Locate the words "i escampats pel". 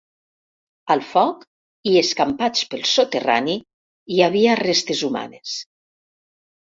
1.91-2.83